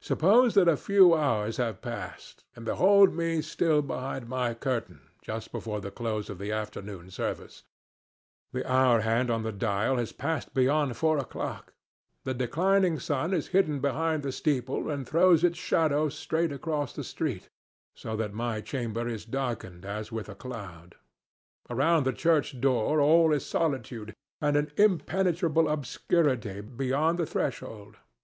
[0.00, 5.52] Suppose that a few hours have passed, and behold me still behind my curtain just
[5.52, 7.62] before the close of the afternoon service.
[8.50, 11.74] The hour hand on the dial has passed beyond four o'clock.
[12.24, 17.04] The declining sun is hidden behind the steeple and throws its shadow straight across the
[17.04, 17.48] street;
[17.94, 20.96] so that my chamber is darkened as with a cloud.
[21.70, 27.98] Around the church door all is solitude, and an impenetrable obscurity beyond the threshold.